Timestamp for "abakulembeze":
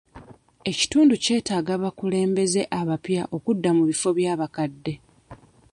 1.77-2.61